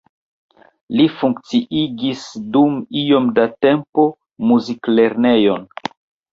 Li 1.01 1.05
funkciigis 1.17 2.25
dum 2.57 2.81
iom 3.03 3.29
da 3.37 3.47
tempo 3.69 4.09
muziklernejon. 4.49 5.73